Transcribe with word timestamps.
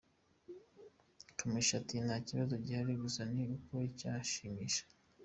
Kamichi 1.37 1.73
ati 1.79 1.95
Nta 2.05 2.15
kibazo 2.27 2.53
gihari 2.65 2.93
gusa 3.03 3.21
ni 3.33 3.43
uko 3.55 3.73
icyo 3.89 4.07
ntishimira. 4.13 4.79